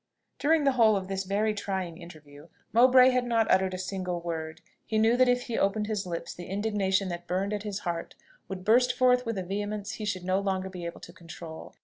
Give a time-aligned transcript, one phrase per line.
[0.39, 4.61] During the whole of this very trying interview Mowbray had not uttered a single word.
[4.83, 8.15] He knew that if he opened his lips, the indignation that burned at his heart
[8.47, 11.75] would burst forth with a vehemence he should no longer be able to control.